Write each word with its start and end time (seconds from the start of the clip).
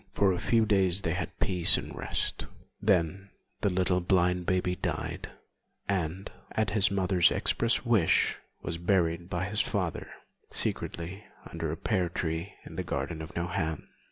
For 0.13 0.33
a 0.33 0.39
few 0.39 0.65
days 0.65 1.01
they 1.01 1.13
had 1.13 1.39
peace 1.39 1.77
and 1.77 1.95
rest; 1.95 2.47
then 2.81 3.29
the 3.59 3.69
little 3.71 4.01
blind 4.01 4.47
baby 4.47 4.75
died, 4.75 5.29
and, 5.87 6.31
at 6.53 6.71
his 6.71 6.89
mother's 6.89 7.29
express 7.29 7.85
wish, 7.85 8.39
was 8.63 8.79
buried 8.79 9.29
by 9.29 9.45
his 9.45 9.61
father 9.61 10.09
secretly 10.49 11.23
under 11.51 11.71
a 11.71 11.77
pear 11.77 12.09
tree 12.09 12.51
in 12.65 12.77
the 12.77 12.83
garden 12.83 13.21
of 13.21 13.35
Nohant. 13.35 13.83